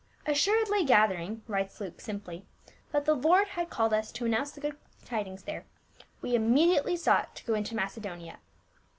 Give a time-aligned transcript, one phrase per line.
[0.25, 2.43] "Assuredly gathering," writes Luke simply,
[2.91, 5.63] "that the Lord had called us to announce the glad tidings there,
[6.23, 8.39] we immediately sought to go into Macedonia."